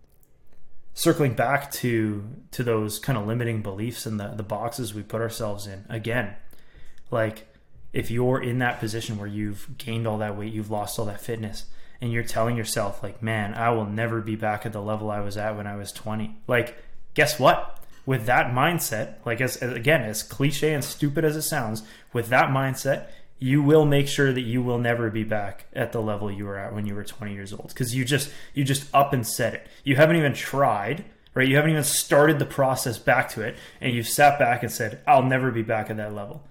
circling 0.95 1.35
back 1.35 1.71
to 1.71 2.25
to 2.51 2.63
those 2.63 2.99
kind 2.99 3.17
of 3.17 3.27
limiting 3.27 3.63
beliefs 3.63 4.07
and 4.07 4.19
the, 4.19 4.29
the 4.37 4.43
boxes 4.43 4.93
we 4.93 5.03
put 5.03 5.21
ourselves 5.21 5.67
in 5.67 5.85
again 5.89 6.35
like 7.11 7.47
if 7.93 8.11
you're 8.11 8.43
in 8.43 8.59
that 8.59 8.79
position 8.81 9.17
where 9.17 9.27
you've 9.27 9.79
gained 9.79 10.07
all 10.07 10.19
that 10.19 10.37
weight 10.37 10.53
you've 10.53 10.71
lost 10.71 10.99
all 10.99 11.05
that 11.05 11.21
fitness 11.21 11.67
and 12.01 12.13
you're 12.13 12.23
telling 12.23 12.57
yourself 12.57 13.03
like 13.03 13.23
man 13.23 13.55
i 13.55 13.71
will 13.71 13.87
never 13.87 14.21
be 14.21 14.37
back 14.37 14.67
at 14.67 14.73
the 14.73 14.83
level 14.83 15.11
i 15.11 15.21
was 15.21 15.37
at 15.37 15.57
when 15.57 15.67
i 15.67 15.77
was 15.77 15.93
20 15.93 16.37
like 16.47 16.77
guess 17.15 17.39
what 17.39 17.80
with 18.07 18.27
that 18.27 18.53
mindset, 18.53 19.15
like 19.25 19.41
as, 19.41 19.57
as, 19.59 19.73
again, 19.73 20.03
as 20.03 20.23
cliche 20.23 20.75
and 20.75 20.85
stupid 20.85 21.25
as 21.25 21.37
it 21.37 21.43
sounds, 21.43 21.83
with 22.13 22.29
that 22.29 22.49
mindset, 22.49 23.09
you 23.39 23.63
will 23.63 23.87
make 23.87 24.07
sure 24.07 24.33
that 24.33 24.43
you 24.43 24.63
will 24.63 24.79
never 24.79 25.11
be 25.11 25.25
back 25.25 25.67
at 25.73 25.93
the 25.93 26.01
level 26.01 26.31
you 26.31 26.45
were 26.45 26.59
at 26.59 26.75
when 26.75 26.87
you 26.87 26.95
were 26.95 27.05
20 27.05 27.33
years 27.33 27.53
old 27.53 27.69
because 27.69 27.95
you 27.95 28.05
just 28.05 28.31
you 28.53 28.63
just 28.63 28.87
up 28.95 29.13
and 29.13 29.27
said 29.27 29.55
it. 29.55 29.67
You 29.83 29.97
haven't 29.97 30.17
even 30.17 30.35
tried, 30.35 31.07
right? 31.35 31.49
You 31.49 31.57
haven't 31.57 31.71
even 31.71 31.85
started 31.85 32.39
the 32.39 32.47
process 32.47 32.99
back 32.99 33.31
to 33.31 33.41
it, 33.41 33.57
and 33.81 33.95
you've 33.95 34.09
sat 34.09 34.39
back 34.39 34.63
and 34.63 34.71
said, 34.71 35.01
"I'll 35.07 35.23
never 35.23 35.51
be 35.51 35.63
back 35.63 35.89
at 35.89 35.97
that 35.97 36.15
level." 36.15 36.47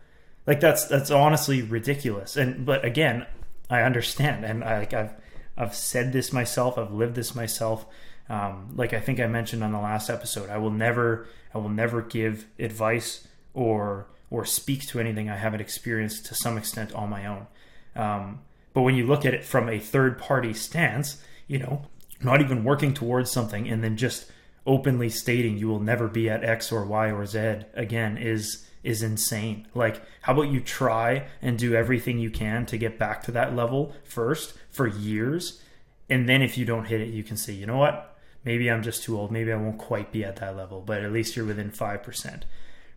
Like 0.48 0.60
that's 0.60 0.86
that's 0.86 1.12
honestly 1.12 1.62
ridiculous. 1.62 2.36
And 2.36 2.66
but 2.66 2.84
again, 2.84 3.28
I 3.70 3.84
understand, 3.84 4.44
and 4.44 4.64
I, 4.64 4.80
like 4.80 4.94
I've 4.94 5.14
I've 5.56 5.76
said 5.76 6.12
this 6.12 6.34
myself. 6.34 6.78
I've 6.78 6.92
lived 6.92 7.14
this 7.14 7.36
myself. 7.36 7.86
Um, 8.30 8.74
like 8.76 8.94
I 8.94 9.00
think 9.00 9.20
I 9.20 9.28
mentioned 9.28 9.64
on 9.64 9.72
the 9.72 9.80
last 9.80 10.10
episode, 10.10 10.50
I 10.50 10.58
will 10.58 10.72
never 10.72 11.28
I 11.54 11.58
will 11.58 11.70
never 11.70 12.02
give 12.02 12.46
advice 12.60 13.28
or 13.54 14.08
or 14.30 14.46
speak 14.46 14.86
to 14.88 15.00
anything 15.00 15.30
I 15.30 15.38
haven't 15.38 15.62
experienced 15.62 16.28
to 16.28 16.36
some 16.36 16.58
extent 16.58 16.94
on 16.94 17.10
my 17.10 17.26
own. 17.26 17.48
Um, 17.96 18.42
but 18.74 18.82
when 18.82 18.96
you 18.96 19.08
look 19.08 19.26
at 19.26 19.34
it 19.34 19.44
from 19.44 19.68
a 19.68 19.80
third 19.80 20.20
party 20.20 20.54
stance, 20.54 21.24
you 21.48 21.58
know, 21.58 21.88
not 22.22 22.42
even 22.42 22.64
working 22.64 22.94
towards 22.94 23.32
something 23.32 23.68
and 23.68 23.84
then 23.84 23.98
just 23.98 24.32
openly 24.66 25.10
stating 25.10 25.58
you 25.58 25.68
will 25.68 25.80
never 25.80 26.08
be 26.08 26.30
at 26.30 26.44
X 26.44 26.72
or 26.72 26.86
Y 26.86 27.12
or 27.12 27.26
Z 27.26 27.62
again 27.74 28.18
is 28.18 28.66
is 28.84 29.04
insane. 29.04 29.68
Like, 29.74 30.02
how 30.22 30.34
about 30.34 30.52
you 30.52 30.62
try 30.62 31.28
and 31.42 31.58
do 31.58 31.76
everything 31.76 32.20
you 32.20 32.30
can 32.30 32.66
to 32.68 32.78
get 32.78 32.98
back 32.98 33.24
to 33.24 33.32
that 33.32 33.56
level 33.56 33.94
first 34.04 34.54
for 34.70 34.88
years? 34.88 35.62
And 36.10 36.30
then 36.30 36.42
if 36.42 36.58
you 36.58 36.66
don't 36.66 36.86
hit 36.86 37.02
it, 37.02 37.10
you 37.10 37.24
can 37.24 37.36
say, 37.36 37.54
you 37.54 37.66
know 37.66 37.78
what? 37.78 38.18
Maybe 38.44 38.70
I'm 38.70 38.84
just 38.84 39.04
too 39.04 39.18
old. 39.18 39.32
Maybe 39.32 39.52
I 39.52 39.58
won't 39.58 39.78
quite 39.78 40.12
be 40.12 40.24
at 40.24 40.38
that 40.38 40.56
level, 40.56 40.82
but 40.82 41.02
at 41.02 41.12
least 41.12 41.36
you're 41.36 41.46
within 41.46 41.72
5%. 41.72 42.44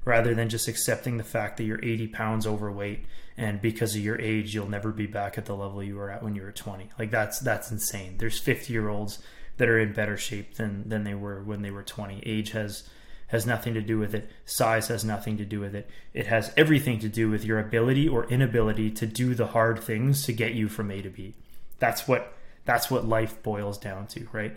Rather 0.04 0.34
than 0.34 0.48
just 0.48 0.66
accepting 0.66 1.16
the 1.16 1.24
fact 1.24 1.56
that 1.56 1.64
you're 1.64 1.82
80 1.82 2.08
pounds 2.08 2.46
overweight 2.46 3.04
and 3.36 3.62
because 3.62 3.94
of 3.94 4.02
your 4.02 4.20
age, 4.20 4.54
you'll 4.54 4.68
never 4.68 4.90
be 4.90 5.06
back 5.06 5.38
at 5.38 5.46
the 5.46 5.56
level 5.56 5.82
you 5.82 5.96
were 5.96 6.10
at 6.10 6.22
when 6.22 6.34
you 6.34 6.42
were 6.42 6.52
20. 6.52 6.90
Like 6.98 7.10
that's 7.10 7.38
that's 7.38 7.70
insane. 7.70 8.16
There's 8.18 8.38
50 8.38 8.72
year 8.72 8.88
olds 8.88 9.20
that 9.56 9.68
are 9.68 9.78
in 9.78 9.92
better 9.92 10.16
shape 10.16 10.54
than 10.54 10.88
than 10.88 11.04
they 11.04 11.14
were 11.14 11.42
when 11.42 11.62
they 11.62 11.70
were 11.70 11.82
20. 11.82 12.22
Age 12.26 12.50
has 12.50 12.88
has 13.28 13.46
nothing 13.46 13.72
to 13.72 13.80
do 13.80 13.98
with 13.98 14.14
it. 14.14 14.30
Size 14.44 14.88
has 14.88 15.04
nothing 15.04 15.38
to 15.38 15.44
do 15.46 15.60
with 15.60 15.74
it. 15.74 15.88
It 16.12 16.26
has 16.26 16.52
everything 16.54 16.98
to 16.98 17.08
do 17.08 17.30
with 17.30 17.44
your 17.44 17.58
ability 17.58 18.06
or 18.06 18.26
inability 18.26 18.90
to 18.90 19.06
do 19.06 19.34
the 19.34 19.48
hard 19.48 19.78
things 19.78 20.26
to 20.26 20.34
get 20.34 20.52
you 20.52 20.68
from 20.68 20.90
A 20.90 21.00
to 21.00 21.08
B. 21.08 21.34
That's 21.78 22.06
what 22.06 22.34
that's 22.64 22.90
what 22.90 23.08
life 23.08 23.42
boils 23.42 23.78
down 23.78 24.06
to, 24.08 24.28
right? 24.32 24.54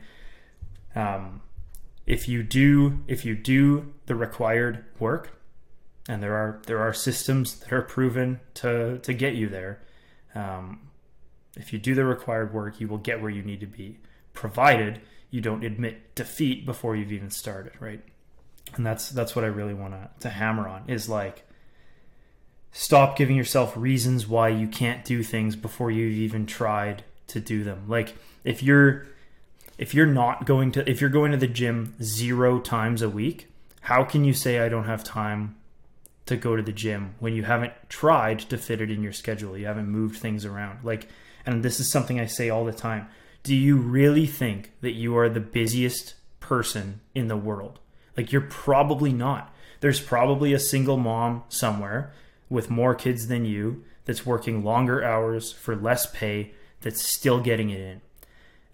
Um, 0.96 1.42
if 2.06 2.28
you 2.28 2.44
do 2.44 3.00
if 3.08 3.26
you 3.26 3.36
do 3.36 3.94
the 4.06 4.16
required 4.16 4.86
work, 5.00 5.40
and 6.08 6.22
there 6.22 6.36
are 6.36 6.62
there 6.68 6.80
are 6.80 6.94
systems 6.94 7.60
that 7.60 7.74
are 7.74 7.82
proven 7.82 8.40
to 8.56 9.00
to 9.00 9.14
get 9.14 9.36
you 9.36 9.50
there. 9.50 9.82
Um, 10.34 10.90
if 11.58 11.72
you 11.74 11.80
do 11.80 11.96
the 11.96 12.06
required 12.06 12.54
work, 12.54 12.80
you 12.80 12.88
will 12.88 12.98
get 12.98 13.22
where 13.22 13.32
you 13.32 13.42
need 13.42 13.62
to 13.62 13.68
be, 13.68 14.00
provided 14.34 15.02
you 15.32 15.42
don't 15.42 15.64
admit 15.64 16.16
defeat 16.16 16.66
before 16.66 16.96
you've 16.96 17.12
even 17.12 17.30
started, 17.30 17.74
right? 17.80 18.02
And 18.76 18.86
that's 18.86 19.10
that's 19.10 19.36
what 19.36 19.46
I 19.46 19.50
really 19.50 19.74
want 19.74 19.94
to 19.94 20.10
to 20.22 20.30
hammer 20.30 20.68
on 20.68 20.84
is 20.88 21.10
like 21.10 21.44
stop 22.72 23.18
giving 23.18 23.36
yourself 23.36 23.76
reasons 23.76 24.28
why 24.28 24.50
you 24.50 24.68
can't 24.68 25.04
do 25.06 25.24
things 25.24 25.56
before 25.56 25.90
you've 25.90 26.14
even 26.14 26.46
tried 26.46 27.04
to 27.28 27.40
do 27.40 27.64
them. 27.64 27.86
Like 27.88 28.16
if 28.44 28.62
you're 28.62 29.08
if 29.78 29.94
you're 29.94 30.06
not 30.06 30.46
going 30.46 30.72
to 30.72 30.90
if 30.90 31.02
you're 31.02 31.10
going 31.10 31.32
to 31.32 31.38
the 31.38 31.48
gym 31.48 31.96
zero 32.02 32.60
times 32.60 33.02
a 33.02 33.10
week 33.10 33.50
how 33.82 34.04
can 34.04 34.24
you 34.24 34.34
say 34.34 34.60
i 34.60 34.70
don't 34.70 34.86
have 34.86 35.04
time 35.04 35.56
to 36.26 36.36
go 36.36 36.56
to 36.56 36.64
the 36.64 36.72
gym 36.72 37.16
when 37.20 37.34
you 37.34 37.44
haven't 37.44 37.74
tried 37.88 38.40
to 38.40 38.58
fit 38.58 38.82
it 38.82 38.90
in 38.90 39.04
your 39.04 39.14
schedule. 39.14 39.58
You 39.58 39.68
haven't 39.68 39.88
moved 39.88 40.18
things 40.18 40.46
around. 40.46 40.84
Like, 40.84 41.08
and 41.46 41.64
this 41.64 41.80
is 41.80 41.92
something 41.92 42.20
I 42.20 42.26
say 42.26 42.50
all 42.50 42.66
the 42.66 42.74
time. 42.74 43.08
Do 43.44 43.56
you 43.56 43.78
really 43.78 44.26
think 44.26 44.72
that 44.82 44.94
you 44.94 45.16
are 45.18 45.30
the 45.30 45.40
busiest 45.40 46.16
person 46.40 47.02
in 47.14 47.28
the 47.28 47.38
world? 47.38 47.80
Like, 48.18 48.32
you're 48.32 48.42
probably 48.42 49.14
not. 49.14 49.54
There's 49.82 50.00
probably 50.00 50.54
a 50.54 50.60
single 50.60 50.98
mom 50.98 51.44
somewhere 51.48 52.12
with 52.50 52.72
more 52.72 52.96
kids 52.96 53.28
than 53.28 53.46
you 53.46 53.84
that's 54.06 54.26
working 54.26 54.64
longer 54.64 55.04
hours 55.04 55.52
for 55.52 55.76
less 55.76 56.10
pay 56.10 56.54
that's 56.82 57.08
still 57.08 57.40
getting 57.40 57.70
it 57.70 57.80
in. 57.80 58.02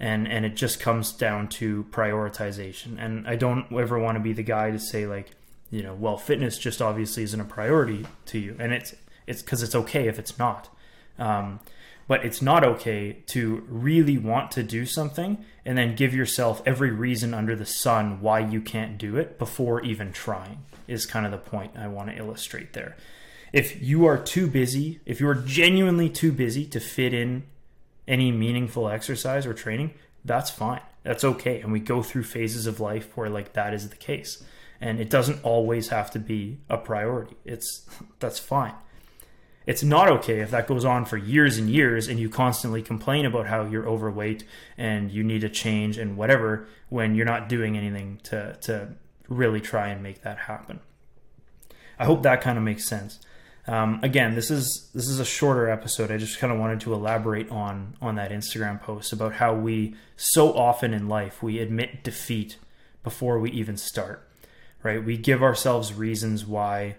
And, 0.02 0.28
and 0.28 0.46
it 0.46 0.56
just 0.56 0.80
comes 0.80 1.14
down 1.14 1.48
to 1.50 1.86
prioritization. 1.92 2.98
And 3.00 3.26
I 3.28 3.36
don't 3.36 3.72
ever 3.72 4.00
want 4.00 4.16
to 4.18 4.20
be 4.20 4.34
the 4.34 4.44
guy 4.44 4.72
to 4.72 4.80
say 4.80 5.06
like, 5.06 5.30
you 5.72 5.82
know, 5.82 5.94
well, 5.94 6.18
fitness 6.18 6.58
just 6.58 6.82
obviously 6.82 7.24
isn't 7.24 7.40
a 7.40 7.46
priority 7.46 8.06
to 8.26 8.38
you, 8.38 8.56
and 8.60 8.74
it's 8.74 8.94
it's 9.26 9.42
because 9.42 9.64
it's 9.64 9.74
okay 9.74 10.08
if 10.08 10.20
it's 10.20 10.38
not. 10.38 10.68
Um, 11.18 11.62
but 12.08 12.26
it's 12.26 12.42
not 12.42 12.66
okay 12.66 13.24
to 13.28 13.64
really 13.70 14.18
want 14.18 14.52
to 14.52 14.64
do 14.64 14.86
something 14.86 15.46
and 15.64 15.78
then 15.78 15.96
give 15.96 16.14
yourself 16.14 16.62
every 16.66 16.92
reason 16.92 17.34
under 17.34 17.56
the 17.56 17.66
sun 17.66 18.20
why 18.20 18.40
you 18.40 18.60
can't 18.60 18.98
do 18.98 19.16
it 19.16 19.40
before 19.40 19.82
even 19.84 20.12
trying 20.12 20.58
is 20.88 21.06
kind 21.06 21.26
of 21.26 21.32
the 21.32 21.38
point 21.38 21.72
I 21.78 21.88
want 21.88 22.10
to 22.10 22.18
illustrate 22.18 22.74
there. 22.74 22.98
If 23.54 23.82
you 23.82 24.06
are 24.08 24.18
too 24.18 24.48
busy, 24.48 25.00
if 25.06 25.22
you 25.22 25.30
are 25.30 25.36
genuinely 25.36 26.10
too 26.10 26.34
busy 26.34 26.66
to 26.66 26.82
fit 26.82 27.14
in 27.14 27.44
any 28.12 28.32
meaningful 28.32 28.90
exercise 28.90 29.48
or 29.48 29.54
training, 29.54 29.94
that's 30.26 30.52
fine. 30.52 30.82
That's 31.04 31.24
okay. 31.24 31.62
And 31.62 31.72
we 31.72 31.80
go 31.80 32.04
through 32.04 32.24
phases 32.24 32.68
of 32.68 32.80
life 32.80 33.16
where 33.16 33.30
like 33.30 33.54
that 33.54 33.74
is 33.74 33.90
the 33.90 33.96
case 33.96 34.44
and 34.82 35.00
it 35.00 35.10
doesn't 35.10 35.44
always 35.44 35.90
have 35.90 36.12
to 36.12 36.20
be 36.20 36.60
a 36.70 36.78
priority. 36.78 37.38
It's 37.46 37.88
that's 38.20 38.38
fine. 38.38 38.74
It's 39.66 39.84
not 39.84 40.10
okay 40.10 40.40
if 40.40 40.52
that 40.52 40.68
goes 40.68 40.84
on 40.84 41.06
for 41.06 41.18
years 41.18 41.58
and 41.58 41.70
years 41.70 42.08
and 42.08 42.20
you 42.20 42.30
constantly 42.30 42.82
complain 42.82 43.26
about 43.26 43.48
how 43.48 43.66
you're 43.66 43.88
overweight 43.88 44.44
and 44.76 45.12
you 45.12 45.24
need 45.24 45.44
a 45.44 45.50
change 45.50 45.98
and 45.98 46.18
whatever 46.18 46.68
when 46.90 47.14
you're 47.16 47.28
not 47.28 47.48
doing 47.48 47.78
anything 47.78 48.20
to 48.24 48.58
to 48.62 48.90
really 49.30 49.62
try 49.62 49.88
and 49.88 50.04
make 50.04 50.24
that 50.24 50.38
happen. 50.38 50.82
I 51.98 52.06
hope 52.06 52.24
that 52.24 52.42
kind 52.42 52.58
of 52.58 52.64
makes 52.64 52.86
sense. 52.86 53.20
Um, 53.68 54.00
again, 54.04 54.36
this 54.36 54.50
is 54.50 54.90
this 54.94 55.08
is 55.08 55.20
a 55.20 55.26
shorter 55.26 55.70
episode. 55.70 56.12
I 56.12 56.18
just 56.18 56.40
kind 56.40 56.52
of 56.52 56.60
wanted 56.60 56.82
to 56.82 56.94
elaborate 56.94 57.50
on 57.52 57.96
on 58.02 58.16
that 58.16 58.32
Instagram 58.32 58.82
post 58.82 59.14
about 59.14 59.34
how 59.34 59.54
we 59.54 59.96
so 60.18 60.54
often 60.54 60.94
in 60.94 61.08
life 61.08 61.44
we 61.44 61.60
admit 61.60 62.04
defeat 62.04 62.58
before 63.04 63.40
we 63.40 63.52
even 63.52 63.78
start 63.78 64.28
right? 64.84 65.04
We 65.04 65.18
give 65.18 65.44
ourselves 65.44 65.94
reasons 65.94 66.46
why 66.46 66.96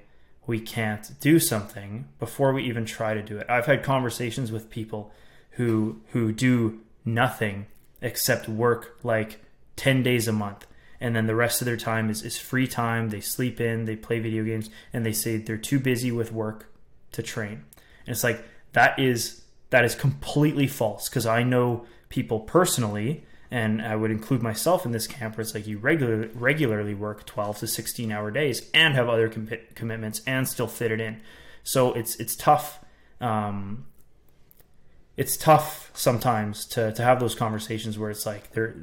we 0.46 0.60
can't 0.60 1.18
do 1.20 1.38
something 1.38 2.08
before 2.18 2.52
we 2.52 2.64
even 2.64 2.84
try 2.84 3.14
to 3.14 3.22
do 3.22 3.38
it. 3.38 3.46
I've 3.48 3.66
had 3.66 3.82
conversations 3.82 4.50
with 4.50 4.70
people 4.70 5.12
who 5.52 6.00
who 6.10 6.32
do 6.32 6.80
nothing 7.04 7.66
except 8.00 8.48
work 8.48 8.98
like 9.02 9.40
10 9.76 10.02
days 10.02 10.26
a 10.26 10.32
month 10.32 10.66
and 11.02 11.14
then 11.14 11.26
the 11.26 11.34
rest 11.34 11.60
of 11.60 11.66
their 11.66 11.76
time 11.76 12.08
is, 12.08 12.22
is 12.22 12.38
free 12.38 12.66
time 12.66 13.10
they 13.10 13.20
sleep 13.20 13.60
in 13.60 13.84
they 13.84 13.96
play 13.96 14.18
video 14.18 14.44
games 14.44 14.70
and 14.92 15.04
they 15.04 15.12
say 15.12 15.36
they're 15.36 15.58
too 15.58 15.78
busy 15.78 16.10
with 16.10 16.32
work 16.32 16.72
to 17.10 17.22
train 17.22 17.64
and 18.06 18.14
it's 18.14 18.24
like 18.24 18.42
that 18.72 18.98
is 18.98 19.42
that 19.70 19.84
is 19.84 19.94
completely 19.94 20.66
false 20.66 21.08
because 21.08 21.26
i 21.26 21.42
know 21.42 21.84
people 22.08 22.40
personally 22.40 23.24
and 23.52 23.82
I 23.82 23.96
would 23.96 24.10
include 24.10 24.42
myself 24.42 24.86
in 24.86 24.92
this 24.92 25.06
camp 25.06 25.36
where 25.36 25.42
it's 25.42 25.54
like 25.54 25.66
you 25.66 25.76
regular, 25.76 26.30
regularly 26.32 26.94
work 26.94 27.26
12 27.26 27.58
to 27.58 27.66
16 27.66 28.10
hour 28.10 28.30
days 28.30 28.70
and 28.72 28.94
have 28.94 29.10
other 29.10 29.28
com- 29.28 29.50
commitments 29.74 30.22
and 30.26 30.48
still 30.48 30.66
fit 30.66 30.90
it 30.90 31.02
in. 31.02 31.20
So 31.62 31.92
it's 31.92 32.16
it's 32.16 32.34
tough. 32.34 32.82
Um, 33.20 33.84
it's 35.18 35.36
tough 35.36 35.90
sometimes 35.92 36.64
to, 36.68 36.92
to 36.92 37.02
have 37.02 37.20
those 37.20 37.34
conversations 37.34 37.98
where 37.98 38.08
it's 38.08 38.24
like 38.24 38.52
there 38.52 38.74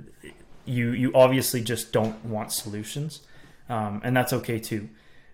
you 0.69 0.91
you 0.91 1.11
obviously 1.13 1.61
just 1.61 1.91
don't 1.91 2.23
want 2.23 2.51
solutions, 2.51 3.21
um, 3.67 4.01
and 4.03 4.15
that's 4.15 4.33
okay 4.33 4.59
too. 4.59 4.89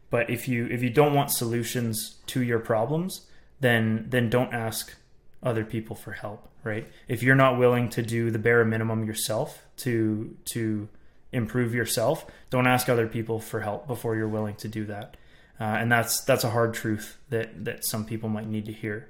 But 0.09 0.29
if 0.29 0.47
you 0.47 0.67
if 0.67 0.81
you 0.81 0.89
don't 0.89 1.13
want 1.13 1.31
solutions 1.31 2.17
to 2.27 2.41
your 2.41 2.59
problems, 2.59 3.27
then 3.59 4.07
then 4.09 4.29
don't 4.29 4.53
ask 4.53 4.95
other 5.43 5.63
people 5.63 5.95
for 5.95 6.13
help 6.13 6.49
right? 6.65 6.87
If 7.07 7.23
you're 7.23 7.35
not 7.35 7.57
willing 7.57 7.89
to 7.91 8.01
do 8.01 8.31
the 8.31 8.39
bare 8.39 8.65
minimum 8.65 9.05
yourself 9.05 9.65
to 9.77 10.35
to 10.45 10.89
improve 11.31 11.73
yourself, 11.73 12.25
don't 12.49 12.67
ask 12.67 12.89
other 12.89 13.07
people 13.07 13.39
for 13.39 13.61
help 13.61 13.87
before 13.87 14.17
you're 14.17 14.27
willing 14.27 14.55
to 14.55 14.67
do 14.67 14.83
that. 14.85 15.15
Uh, 15.57 15.63
and 15.63 15.89
that's 15.89 16.21
that's 16.21 16.43
a 16.43 16.49
hard 16.49 16.73
truth 16.73 17.17
that 17.29 17.63
that 17.63 17.85
some 17.85 18.03
people 18.03 18.27
might 18.27 18.47
need 18.47 18.65
to 18.65 18.73
hear. 18.73 19.07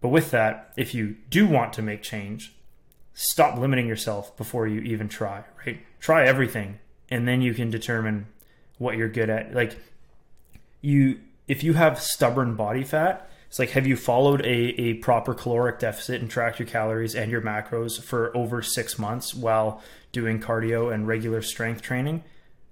But 0.00 0.10
with 0.10 0.30
that, 0.30 0.72
if 0.76 0.94
you 0.94 1.16
do 1.30 1.48
want 1.48 1.72
to 1.72 1.82
make 1.82 2.02
change, 2.02 2.54
stop 3.18 3.58
limiting 3.58 3.88
yourself 3.88 4.36
before 4.36 4.66
you 4.66 4.80
even 4.82 5.08
try, 5.08 5.42
right? 5.66 5.80
Try 5.98 6.26
everything 6.26 6.78
and 7.08 7.26
then 7.26 7.40
you 7.40 7.54
can 7.54 7.70
determine 7.70 8.26
what 8.78 8.96
you're 8.96 9.08
good 9.08 9.30
at. 9.30 9.54
Like 9.54 9.76
you 10.82 11.20
if 11.48 11.64
you 11.64 11.74
have 11.74 12.00
stubborn 12.00 12.56
body 12.56 12.84
fat, 12.84 13.28
it's 13.48 13.58
like, 13.58 13.70
have 13.70 13.86
you 13.86 13.96
followed 13.96 14.40
a, 14.42 14.80
a 14.80 14.94
proper 14.94 15.32
caloric 15.32 15.78
deficit 15.78 16.20
and 16.20 16.30
tracked 16.30 16.58
your 16.58 16.68
calories 16.68 17.14
and 17.14 17.30
your 17.30 17.40
macros 17.40 18.02
for 18.02 18.36
over 18.36 18.60
six 18.60 18.98
months 18.98 19.34
while 19.34 19.80
doing 20.12 20.40
cardio 20.40 20.92
and 20.92 21.06
regular 21.06 21.40
strength 21.40 21.80
training? 21.80 22.24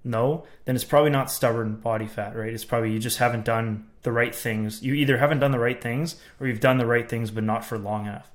No, 0.03 0.43
then 0.65 0.75
it's 0.75 0.83
probably 0.83 1.09
not 1.09 1.31
stubborn 1.31 1.77
body 1.77 2.05
fat, 2.05 2.35
right? 2.35 2.53
It's 2.53 2.65
probably 2.65 2.91
you 2.91 2.99
just 2.99 3.17
haven't 3.17 3.45
done 3.45 3.87
the 4.03 4.11
right 4.11 4.35
things. 4.35 4.83
You 4.83 4.93
either 4.93 5.17
haven't 5.17 5.39
done 5.39 5.51
the 5.51 5.59
right 5.59 5.81
things 5.81 6.17
or 6.39 6.47
you've 6.47 6.59
done 6.59 6.77
the 6.77 6.85
right 6.85 7.09
things 7.09 7.31
but 7.31 7.43
not 7.43 7.65
for 7.65 7.79
long 7.79 8.05
enough. 8.05 8.29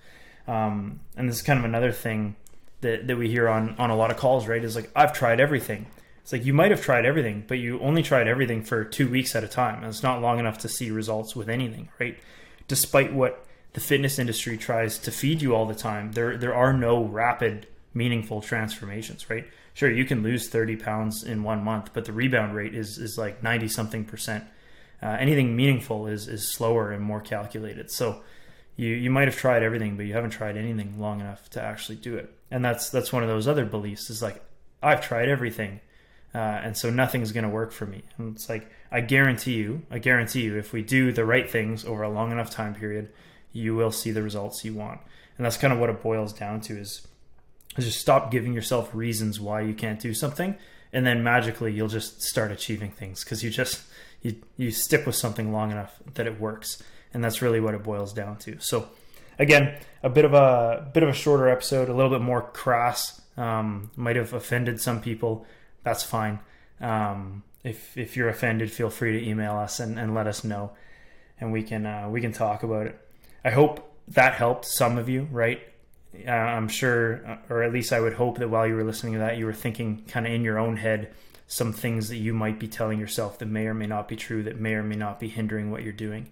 Um, 0.50 0.98
and 1.16 1.28
this 1.28 1.36
is 1.36 1.42
kind 1.42 1.60
of 1.60 1.64
another 1.64 1.92
thing 1.92 2.34
that, 2.80 3.06
that 3.06 3.16
we 3.16 3.30
hear 3.30 3.48
on 3.48 3.76
on 3.78 3.90
a 3.90 3.96
lot 3.96 4.10
of 4.10 4.16
calls, 4.16 4.48
right? 4.48 4.62
Is 4.62 4.74
like 4.74 4.90
I've 4.96 5.12
tried 5.12 5.38
everything. 5.38 5.86
It's 6.22 6.32
like 6.32 6.44
you 6.44 6.52
might 6.52 6.72
have 6.72 6.82
tried 6.82 7.06
everything, 7.06 7.44
but 7.46 7.58
you 7.58 7.78
only 7.78 8.02
tried 8.02 8.26
everything 8.26 8.64
for 8.64 8.84
two 8.84 9.08
weeks 9.08 9.36
at 9.36 9.44
a 9.44 9.48
time. 9.48 9.76
And 9.76 9.86
it's 9.86 10.02
not 10.02 10.20
long 10.20 10.40
enough 10.40 10.58
to 10.58 10.68
see 10.68 10.90
results 10.90 11.36
with 11.36 11.48
anything, 11.48 11.88
right? 12.00 12.18
Despite 12.66 13.12
what 13.12 13.46
the 13.74 13.80
fitness 13.80 14.18
industry 14.18 14.58
tries 14.58 14.98
to 14.98 15.12
feed 15.12 15.40
you 15.40 15.54
all 15.54 15.66
the 15.66 15.74
time, 15.74 16.12
there 16.12 16.36
there 16.36 16.54
are 16.54 16.72
no 16.72 17.04
rapid, 17.04 17.68
meaningful 17.94 18.40
transformations, 18.40 19.30
right? 19.30 19.46
Sure, 19.72 19.90
you 19.90 20.04
can 20.04 20.24
lose 20.24 20.48
30 20.48 20.76
pounds 20.76 21.22
in 21.22 21.44
one 21.44 21.62
month, 21.62 21.90
but 21.92 22.06
the 22.06 22.12
rebound 22.12 22.56
rate 22.56 22.74
is 22.74 22.98
is 22.98 23.16
like 23.16 23.40
90 23.40 23.68
something 23.68 24.04
percent. 24.04 24.42
Uh, 25.00 25.16
anything 25.20 25.54
meaningful 25.54 26.08
is 26.08 26.26
is 26.26 26.52
slower 26.52 26.90
and 26.90 27.04
more 27.04 27.20
calculated. 27.20 27.88
So 27.88 28.22
you 28.76 28.88
you 28.88 29.10
might 29.10 29.28
have 29.28 29.36
tried 29.36 29.62
everything, 29.62 29.96
but 29.96 30.06
you 30.06 30.14
haven't 30.14 30.30
tried 30.30 30.56
anything 30.56 30.98
long 30.98 31.20
enough 31.20 31.48
to 31.50 31.62
actually 31.62 31.96
do 31.96 32.16
it. 32.16 32.34
And 32.50 32.64
that's 32.64 32.90
that's 32.90 33.12
one 33.12 33.22
of 33.22 33.28
those 33.28 33.48
other 33.48 33.64
beliefs 33.64 34.10
is 34.10 34.22
like 34.22 34.42
I've 34.82 35.02
tried 35.02 35.28
everything 35.28 35.80
uh, 36.34 36.38
and 36.38 36.76
so 36.76 36.90
nothing's 36.90 37.32
going 37.32 37.44
to 37.44 37.50
work 37.50 37.72
for 37.72 37.86
me. 37.86 38.02
And 38.16 38.34
it's 38.34 38.48
like 38.48 38.70
I 38.92 39.00
guarantee 39.00 39.54
you, 39.54 39.82
I 39.90 39.98
guarantee 39.98 40.42
you, 40.42 40.56
if 40.56 40.72
we 40.72 40.82
do 40.82 41.12
the 41.12 41.24
right 41.24 41.48
things 41.48 41.84
over 41.84 42.02
a 42.02 42.10
long 42.10 42.30
enough 42.30 42.50
time 42.50 42.74
period, 42.74 43.10
you 43.52 43.74
will 43.74 43.90
see 43.90 44.12
the 44.12 44.22
results 44.22 44.64
you 44.64 44.74
want. 44.74 45.00
And 45.36 45.44
that's 45.44 45.56
kind 45.56 45.72
of 45.72 45.80
what 45.80 45.90
it 45.90 46.02
boils 46.02 46.32
down 46.32 46.60
to: 46.62 46.78
is, 46.78 47.06
is 47.76 47.86
just 47.86 47.98
stop 47.98 48.30
giving 48.30 48.52
yourself 48.52 48.94
reasons 48.94 49.40
why 49.40 49.62
you 49.62 49.74
can't 49.74 49.98
do 49.98 50.14
something, 50.14 50.56
and 50.92 51.04
then 51.04 51.24
magically 51.24 51.72
you'll 51.72 51.88
just 51.88 52.22
start 52.22 52.52
achieving 52.52 52.90
things 52.92 53.24
because 53.24 53.42
you 53.42 53.50
just 53.50 53.82
you 54.22 54.36
you 54.56 54.70
stick 54.70 55.06
with 55.06 55.16
something 55.16 55.52
long 55.52 55.72
enough 55.72 55.96
that 56.14 56.28
it 56.28 56.40
works, 56.40 56.80
and 57.12 57.22
that's 57.22 57.42
really 57.42 57.60
what 57.60 57.74
it 57.74 57.82
boils 57.82 58.12
down 58.12 58.36
to. 58.38 58.58
So. 58.60 58.88
Again, 59.38 59.78
a 60.02 60.10
bit 60.10 60.26
of 60.26 60.34
a 60.34 60.90
bit 60.92 61.02
of 61.02 61.08
a 61.08 61.14
shorter 61.14 61.48
episode, 61.48 61.88
a 61.88 61.94
little 61.94 62.10
bit 62.10 62.20
more 62.20 62.42
crass. 62.42 63.22
Um, 63.38 63.90
might 63.96 64.16
have 64.16 64.34
offended 64.34 64.82
some 64.82 65.00
people 65.00 65.46
that's 65.82 66.02
fine. 66.02 66.40
Um, 66.80 67.42
if 67.64 67.96
if 67.96 68.16
you're 68.16 68.28
offended, 68.28 68.70
feel 68.72 68.90
free 68.90 69.18
to 69.18 69.28
email 69.28 69.56
us 69.56 69.80
and, 69.80 69.98
and 69.98 70.14
let 70.14 70.26
us 70.26 70.44
know, 70.44 70.72
and 71.40 71.52
we 71.52 71.62
can 71.62 71.86
uh, 71.86 72.08
we 72.08 72.20
can 72.20 72.32
talk 72.32 72.62
about 72.62 72.86
it. 72.86 72.98
I 73.44 73.50
hope 73.50 73.94
that 74.08 74.34
helped 74.34 74.64
some 74.66 74.98
of 74.98 75.08
you, 75.08 75.28
right? 75.30 75.60
Uh, 76.26 76.30
I'm 76.30 76.68
sure, 76.68 77.26
uh, 77.26 77.36
or 77.48 77.62
at 77.62 77.72
least 77.72 77.92
I 77.92 78.00
would 78.00 78.14
hope 78.14 78.38
that 78.38 78.50
while 78.50 78.66
you 78.66 78.74
were 78.74 78.84
listening 78.84 79.14
to 79.14 79.18
that, 79.20 79.36
you 79.36 79.46
were 79.46 79.52
thinking 79.52 80.04
kind 80.08 80.26
of 80.26 80.32
in 80.32 80.42
your 80.42 80.58
own 80.58 80.76
head 80.76 81.12
some 81.46 81.72
things 81.72 82.08
that 82.08 82.16
you 82.16 82.32
might 82.32 82.58
be 82.58 82.68
telling 82.68 82.98
yourself 82.98 83.38
that 83.38 83.46
may 83.46 83.66
or 83.66 83.74
may 83.74 83.86
not 83.86 84.08
be 84.08 84.16
true, 84.16 84.42
that 84.42 84.58
may 84.58 84.74
or 84.74 84.82
may 84.82 84.96
not 84.96 85.20
be 85.20 85.28
hindering 85.28 85.70
what 85.70 85.82
you're 85.82 85.92
doing. 85.92 86.28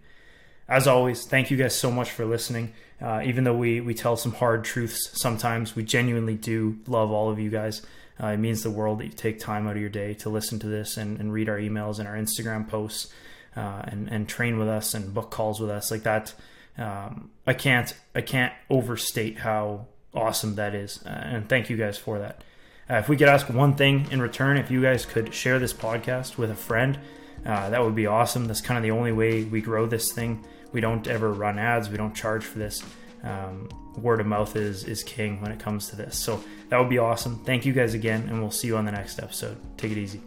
As 0.68 0.86
always, 0.86 1.24
thank 1.24 1.50
you 1.50 1.56
guys 1.56 1.74
so 1.74 1.90
much 1.90 2.10
for 2.10 2.26
listening. 2.26 2.74
Uh, 3.00 3.22
even 3.24 3.44
though 3.44 3.56
we 3.56 3.80
we 3.80 3.94
tell 3.94 4.16
some 4.16 4.32
hard 4.32 4.64
truths 4.64 5.10
sometimes, 5.18 5.74
we 5.74 5.82
genuinely 5.82 6.34
do 6.34 6.78
love 6.86 7.10
all 7.10 7.30
of 7.30 7.38
you 7.38 7.48
guys. 7.48 7.82
Uh, 8.22 8.28
it 8.28 8.36
means 8.36 8.62
the 8.62 8.70
world 8.70 8.98
that 8.98 9.06
you 9.06 9.12
take 9.12 9.38
time 9.38 9.66
out 9.66 9.76
of 9.76 9.80
your 9.80 9.88
day 9.88 10.12
to 10.12 10.28
listen 10.28 10.58
to 10.58 10.66
this 10.66 10.96
and, 10.96 11.20
and 11.20 11.32
read 11.32 11.48
our 11.48 11.56
emails 11.56 12.00
and 12.00 12.08
our 12.08 12.16
Instagram 12.16 12.68
posts 12.68 13.12
uh, 13.56 13.82
and, 13.84 14.08
and 14.08 14.28
train 14.28 14.58
with 14.58 14.68
us 14.68 14.92
and 14.92 15.14
book 15.14 15.30
calls 15.30 15.60
with 15.60 15.70
us 15.70 15.90
like 15.90 16.02
that. 16.02 16.34
Um, 16.76 17.30
I 17.46 17.54
can't 17.54 17.94
I 18.14 18.20
can't 18.20 18.52
overstate 18.68 19.38
how 19.38 19.86
awesome 20.12 20.56
that 20.56 20.74
is, 20.74 21.02
uh, 21.06 21.08
and 21.08 21.48
thank 21.48 21.70
you 21.70 21.76
guys 21.76 21.96
for 21.96 22.18
that. 22.18 22.44
Uh, 22.90 22.96
if 22.96 23.08
we 23.08 23.16
could 23.16 23.28
ask 23.28 23.48
one 23.48 23.74
thing 23.74 24.06
in 24.10 24.20
return, 24.20 24.56
if 24.56 24.70
you 24.70 24.82
guys 24.82 25.06
could 25.06 25.32
share 25.32 25.58
this 25.58 25.72
podcast 25.72 26.36
with 26.36 26.50
a 26.50 26.54
friend, 26.54 26.98
uh, 27.46 27.70
that 27.70 27.82
would 27.82 27.94
be 27.94 28.06
awesome. 28.06 28.46
That's 28.46 28.60
kind 28.60 28.76
of 28.76 28.82
the 28.82 28.90
only 28.90 29.12
way 29.12 29.44
we 29.44 29.60
grow 29.60 29.86
this 29.86 30.12
thing. 30.12 30.44
We 30.72 30.80
don't 30.80 31.06
ever 31.06 31.32
run 31.32 31.58
ads. 31.58 31.88
We 31.88 31.96
don't 31.96 32.14
charge 32.14 32.44
for 32.44 32.58
this. 32.58 32.82
Um, 33.22 33.68
word 33.96 34.20
of 34.20 34.26
mouth 34.26 34.54
is 34.54 34.84
is 34.84 35.02
king 35.02 35.40
when 35.40 35.50
it 35.50 35.58
comes 35.58 35.90
to 35.90 35.96
this. 35.96 36.16
So 36.16 36.42
that 36.68 36.78
would 36.78 36.88
be 36.88 36.98
awesome. 36.98 37.42
Thank 37.44 37.66
you 37.66 37.72
guys 37.72 37.94
again, 37.94 38.28
and 38.28 38.40
we'll 38.40 38.50
see 38.50 38.68
you 38.68 38.76
on 38.76 38.84
the 38.84 38.92
next 38.92 39.18
episode. 39.18 39.56
Take 39.76 39.92
it 39.92 39.98
easy. 39.98 40.20